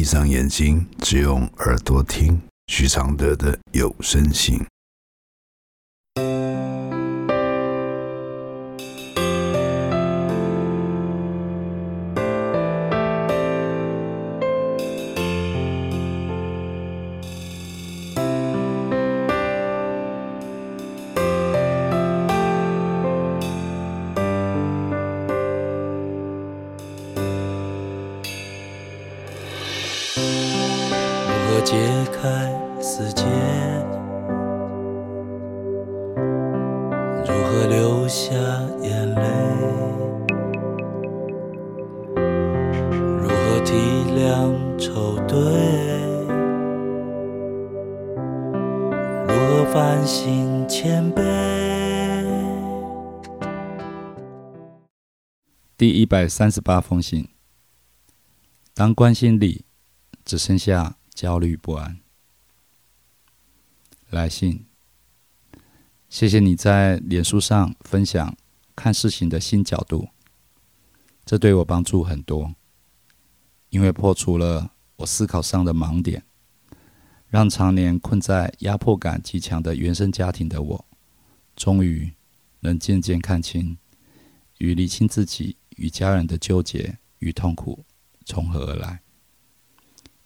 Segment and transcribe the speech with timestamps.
[0.00, 4.58] 闭上眼睛，只用耳朵听徐常德的有声信。
[31.70, 32.50] 解开
[32.82, 33.22] 死结？
[37.24, 38.34] 如何流下
[38.82, 39.22] 眼泪？
[43.22, 43.72] 如何体
[44.16, 45.38] 谅愁对？
[49.28, 51.22] 如何反省谦卑？
[55.76, 57.28] 第一百三十八封信。
[58.74, 59.64] 当关心里
[60.24, 62.00] 只剩下焦虑不安。
[64.08, 64.64] 来信，
[66.08, 68.34] 谢谢你在脸书上分享
[68.74, 70.08] 看事情的新角度，
[71.26, 72.54] 这对我帮助很多，
[73.68, 76.24] 因为破除了我思考上的盲点，
[77.28, 80.86] 让常年困在压迫感极强的原生家庭的我，
[81.54, 82.14] 终于
[82.60, 83.76] 能渐渐看清
[84.56, 87.84] 与理清自己与家人的纠结与痛苦。
[88.24, 89.02] 从何而来，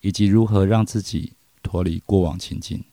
[0.04, 2.84] 以及如何让自己脱离过往情境。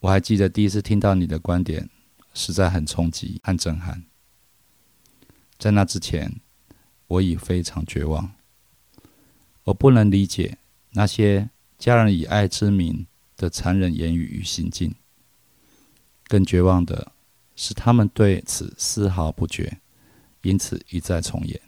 [0.00, 1.88] 我还记得第一次听到你的观点，
[2.34, 4.02] 实在很冲击和震撼。
[5.56, 6.40] 在那之前，
[7.06, 8.34] 我已非常绝望。
[9.62, 10.58] 我不能理解
[10.90, 11.48] 那些
[11.78, 14.92] 家人以爱之名的残忍言语与行径。
[16.26, 17.12] 更绝望的
[17.54, 19.80] 是，他们对此丝毫不觉，
[20.42, 21.60] 因此一再重演。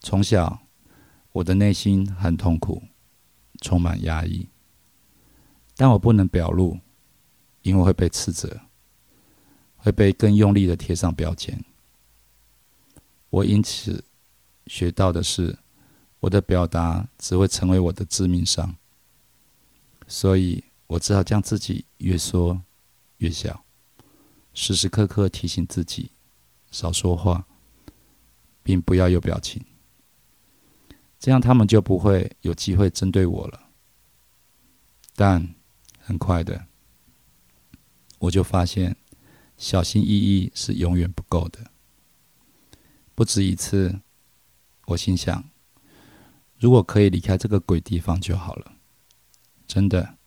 [0.00, 0.63] 从小，
[1.34, 2.80] 我的内心很痛苦，
[3.60, 4.46] 充满压抑，
[5.74, 6.78] 但我不能表露，
[7.62, 8.60] 因为会被斥责，
[9.76, 11.64] 会被更用力的贴上标签。
[13.30, 14.04] 我因此
[14.68, 15.58] 学到的是，
[16.20, 18.76] 我的表达只会成为我的致命伤，
[20.06, 22.62] 所以我只好将自己越缩
[23.16, 23.64] 越小，
[24.52, 26.12] 时时刻刻提醒自己
[26.70, 27.44] 少说话，
[28.62, 29.60] 并不要有表情。
[31.24, 33.70] 这样他们就不会有机会针对我了。
[35.16, 35.54] 但
[35.98, 36.66] 很快的，
[38.18, 38.94] 我就发现
[39.56, 41.70] 小心翼翼是永远不够的。
[43.14, 44.00] 不止一次，
[44.88, 45.42] 我心想：
[46.58, 48.72] 如果可以离开这个鬼地方就好了。
[49.66, 50.18] 真的，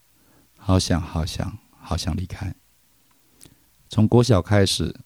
[0.57, 2.55] 好想好想好想离开。
[3.87, 4.99] 从国小开始，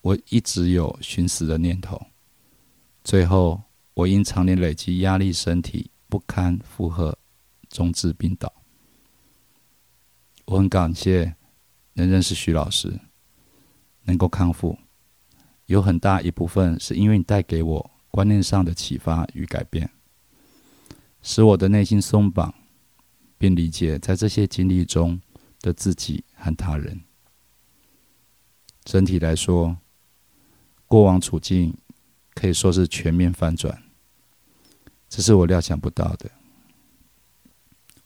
[0.00, 2.06] 我一直有寻死的念头。
[3.02, 3.63] 最后。
[3.94, 7.16] 我因常年累积压力，身体不堪负荷，
[7.68, 8.52] 终至病倒。
[10.46, 11.36] 我很感谢
[11.94, 13.00] 能认识徐老师，
[14.02, 14.76] 能够康复，
[15.66, 19.88] 有很大一部分是因为你带给我观念上的启发与改变，
[21.22, 22.52] 使我的内心松绑，
[23.38, 25.20] 并理解在这些经历中
[25.60, 27.00] 的自己和他人。
[28.82, 29.78] 整体来说，
[30.86, 31.74] 过往处境
[32.34, 33.82] 可以说是全面翻转。
[35.08, 36.30] 这是我料想不到的。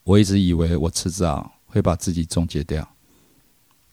[0.05, 2.97] 我一直以为我迟早会把自己终结掉，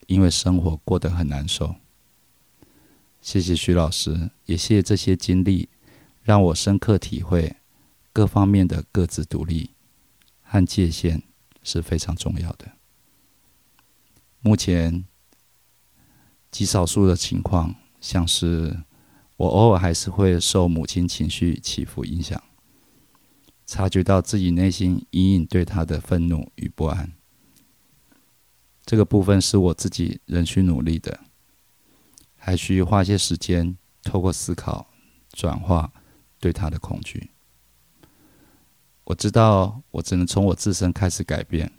[0.06, 1.76] 因为生活过得很难受。
[3.20, 5.68] 谢谢徐老师，也谢谢这些经历，
[6.22, 7.56] 让我深刻体会
[8.12, 9.70] 各方面的各自独立
[10.42, 11.22] 和界限
[11.62, 12.72] 是非常重要的。
[14.40, 15.04] 目前
[16.50, 18.84] 极少数的情况，像是
[19.36, 22.42] 我偶尔还是会受母亲情绪起伏影响。
[23.66, 27.12] 察觉到自己内心隐隐对她的愤怒与不安，
[28.84, 31.20] 这个部分是我自己仍需努力的，
[32.36, 34.88] 还需花些时间透过思考
[35.32, 35.92] 转化
[36.38, 37.32] 对她的恐惧。
[39.02, 41.72] 我知道我只能从我自身开始改变。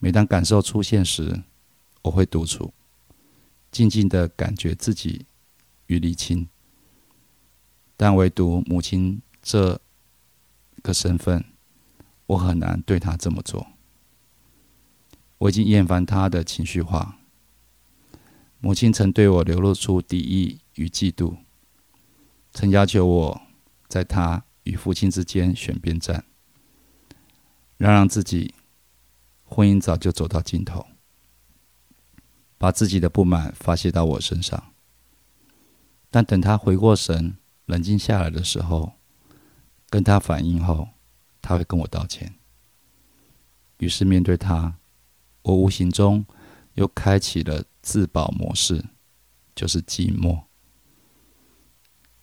[0.00, 1.42] 每当感受出现时，
[2.02, 2.74] 我会独处，
[3.70, 5.26] 静静的感觉自己
[5.88, 6.48] 与离清，
[7.98, 9.78] 但唯独母亲这。
[10.80, 11.44] 个身份，
[12.26, 13.66] 我很难对她这么做。
[15.38, 17.18] 我已经厌烦她的情绪化。
[18.60, 21.38] 母亲曾对我流露出敌意与嫉妒，
[22.52, 23.42] 曾要求我
[23.88, 26.24] 在他与父亲之间选边站，
[27.76, 28.54] 让让自己
[29.44, 30.86] 婚姻早就走到尽头，
[32.56, 34.72] 把自己的不满发泄到我身上。
[36.10, 38.92] 但等他回过神，冷静下来的时候，
[39.90, 40.88] 跟他反应后，
[41.42, 42.34] 他会跟我道歉。
[43.78, 44.78] 于是面对他，
[45.42, 46.24] 我无形中
[46.74, 48.84] 又开启了自保模式，
[49.54, 50.44] 就是寂寞、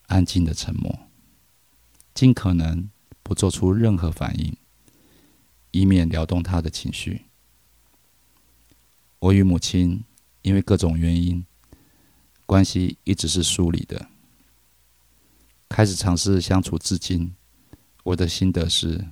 [0.08, 1.00] 安静的沉默，
[2.14, 2.90] 尽可能
[3.24, 4.58] 不做出任何反应，
[5.72, 7.26] 以免撩动他的情绪。
[9.20, 10.04] 我与母亲
[10.42, 11.46] 因为各种原因，
[12.46, 14.08] 关系一直是疏离的。
[15.68, 17.34] 开始尝试相处至今。
[18.04, 19.08] 我的心得是，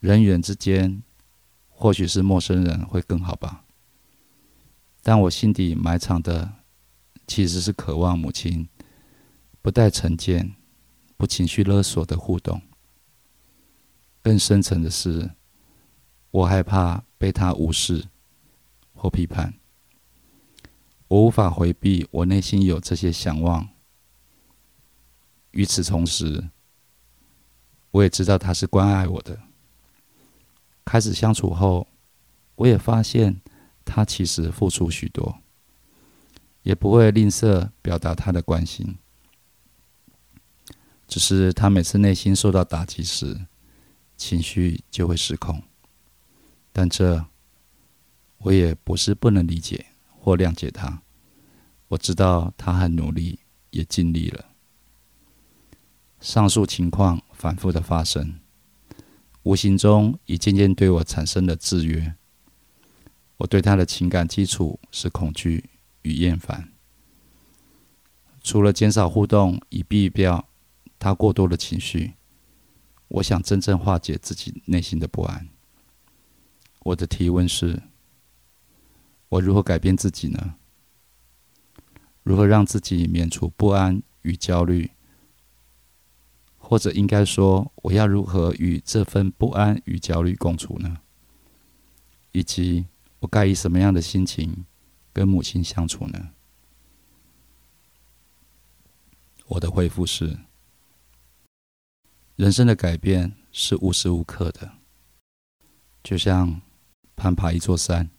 [0.00, 1.02] 人与人之间，
[1.68, 3.64] 或许是陌生人会更好吧。
[5.00, 6.54] 但我心底埋藏的，
[7.26, 8.68] 其实是渴望母亲
[9.62, 10.56] 不带成见、
[11.16, 12.60] 不情绪勒索的互动。
[14.20, 15.30] 更深层的是，
[16.32, 18.04] 我害怕被他无视
[18.92, 19.54] 或批判。
[21.08, 23.68] 我无法回避我内心有这些想望。
[25.52, 26.50] 与此同时，
[27.90, 29.38] 我也知道他是关爱我的。
[30.84, 31.88] 开始相处后，
[32.54, 33.40] 我也发现
[33.84, 35.38] 他其实付出许多，
[36.62, 38.96] 也不会吝啬表达他的关心。
[41.06, 43.46] 只是他每次内心受到打击时，
[44.18, 45.62] 情绪就会失控。
[46.70, 47.24] 但这
[48.38, 49.86] 我也不是不能理解
[50.20, 51.02] 或谅解他。
[51.88, 54.44] 我知道他很努力，也尽力了。
[56.20, 58.40] 上述情况反复的发生，
[59.44, 62.14] 无形中已渐渐对我产生了制约。
[63.38, 65.70] 我对他的情感基础是恐惧
[66.02, 66.72] 与厌烦。
[68.42, 70.48] 除了减少互动以避掉
[70.98, 72.14] 他过多的情绪，
[73.06, 75.48] 我想真正化解自己内心的不安。
[76.80, 77.82] 我的提问是：
[79.28, 80.56] 我如何改变自己呢？
[82.22, 84.90] 如何让自己免除不安与焦虑？
[86.56, 90.98] 或者应该说，我要如何与这份不安与焦虑共处呢？
[92.32, 92.86] 以及
[93.20, 94.66] 我该以什么样的心情
[95.12, 96.30] 跟母亲相处呢？
[99.46, 100.38] 我的回复是：
[102.36, 104.72] 人生的改变是无时无刻的，
[106.02, 106.60] 就像
[107.16, 108.10] 攀爬一座山，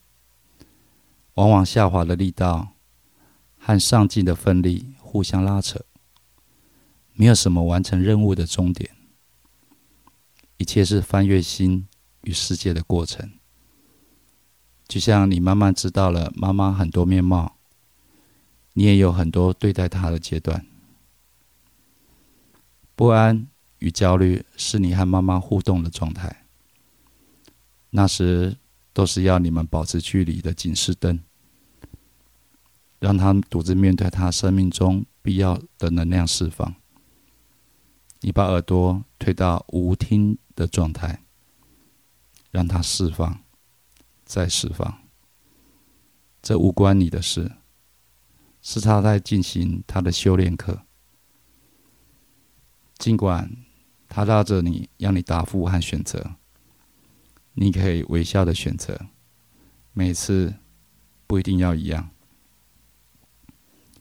[1.40, 2.74] 往往下滑的力道
[3.58, 5.80] 和上进的奋力互相拉扯。
[7.14, 8.92] 没有什么完成任务的终点，
[10.58, 11.88] 一切是翻越心
[12.24, 13.32] 与世界的过程。
[14.86, 17.56] 就像你慢慢知道了妈妈很多面貌，
[18.74, 20.66] 你也有很多对待她的阶段。
[22.98, 23.48] 不安
[23.78, 26.44] 与焦虑是你和妈妈互动的状态，
[27.92, 28.58] 那时
[28.92, 31.22] 都是要你们保持距离的警示灯，
[33.00, 36.76] 让他独自面对他生命中必要的能量释放。
[38.22, 41.24] 你把耳朵推到无听的状态，
[42.52, 43.42] 让它释放，
[44.26, 45.02] 再释放。
[46.42, 47.52] 这无关你的事，
[48.62, 50.82] 是他在进行他的修炼课。
[52.98, 53.50] 尽管
[54.10, 56.36] 他拉着你，让你答复和选择，
[57.54, 59.08] 你可以微笑的选择，
[59.94, 60.54] 每次
[61.26, 62.10] 不一定要一样，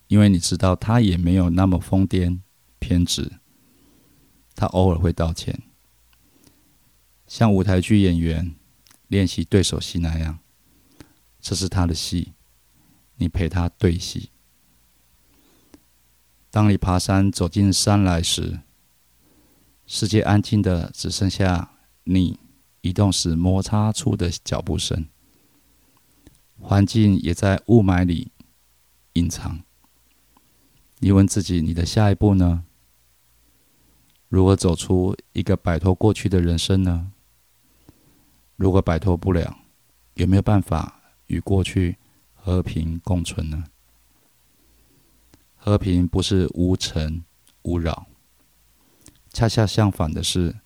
[0.08, 2.40] 因为你知道他也没有那么疯癫
[2.78, 3.38] 偏执。
[4.54, 5.62] 他偶尔会道歉，
[7.28, 8.56] 像舞台剧演员
[9.06, 10.40] 练习对手戏那样，
[11.40, 12.32] 这是他的戏，
[13.18, 14.30] 你陪他对戏。
[16.50, 18.58] 当你爬山走进山来时，
[19.86, 22.40] 世界安静的只剩下你
[22.80, 25.06] 移动时摩擦出的脚步声，
[26.58, 28.32] 环境也在雾霾里
[29.12, 29.62] 隐藏。
[31.00, 32.64] 你问自己：你的下一步呢？
[34.28, 37.12] 如何走出一个摆脱过去的人生呢？
[38.56, 39.58] 如果摆脱不了，
[40.14, 41.96] 有没有办法与过去
[42.34, 43.64] 和平共存呢？
[45.54, 47.24] 和平不是无尘
[47.62, 48.06] 无扰，
[49.32, 50.56] 恰恰相反的是，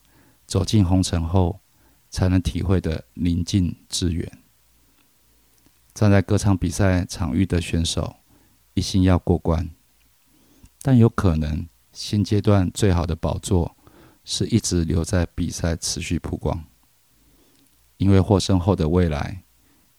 [0.47, 1.61] 走进红尘后
[2.09, 4.39] 才能体会的宁静致远。
[5.93, 8.17] 站在歌唱比赛场域的选手，
[8.73, 9.69] 一心要过关，
[10.83, 11.67] 但有可能。
[11.93, 13.77] 现阶段最好的宝座
[14.25, 16.65] 是一直留在比赛持续曝光，
[17.99, 19.45] 因为获胜后的未来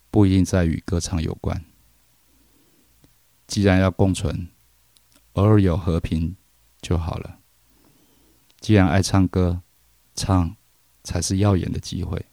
[0.10, 1.64] 不一定在与歌唱有关。
[3.46, 4.48] 既然要共存，
[5.34, 6.36] 偶尔有和平
[6.82, 7.38] 就好了。
[8.60, 9.62] 既然爱唱歌，
[10.16, 10.56] 唱
[11.04, 12.26] 才是耀眼的机会。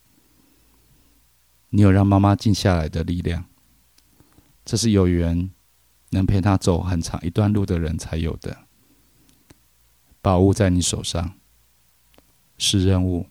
[1.68, 3.44] 你有让妈妈静下来的力量，
[4.64, 5.50] 这是有缘
[6.10, 8.66] 能陪他走很长一段路的人才有的。
[10.20, 11.38] 宝物在你手上，
[12.58, 13.26] 是任务，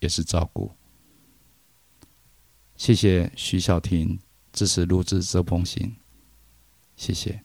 [0.00, 0.72] 也是照顾。
[2.76, 4.18] 谢谢徐小婷
[4.52, 5.96] 支持录制这封信，
[6.96, 7.44] 谢谢。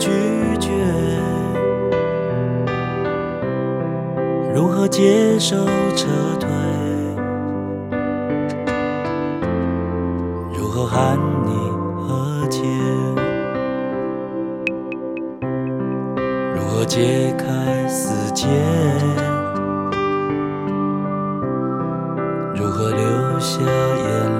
[0.00, 0.08] 拒
[0.58, 0.70] 绝？
[4.54, 5.54] 如何接受
[5.94, 6.08] 撤
[6.40, 6.48] 退？
[10.56, 11.52] 如何喊你
[11.98, 12.62] 和解？
[16.54, 18.48] 如何解开死结？
[22.56, 24.39] 如何流下眼